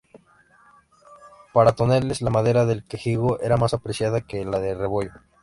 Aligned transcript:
Para 1.53 1.73
toneles 1.75 2.23
la 2.23 2.31
madera 2.31 2.65
del 2.65 2.83
quejigo 2.85 3.39
era 3.39 3.57
más 3.57 3.75
apreciada 3.75 4.21
que 4.21 4.45
la 4.45 4.57
de 4.59 4.73
rebollo. 4.73 5.11